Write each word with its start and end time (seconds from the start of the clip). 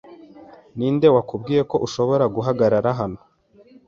Ninde 0.77 1.07
wakubwiye 1.15 1.61
ko 1.69 1.75
ushobora 1.85 2.25
guhagarara 2.35 2.89
hano? 2.99 3.19